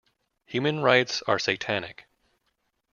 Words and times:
Human 0.47 0.79
rights 0.79 1.21
are 1.27 1.37
satanic! 1.37 2.07